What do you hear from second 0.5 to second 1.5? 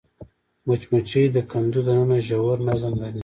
مچمچۍ د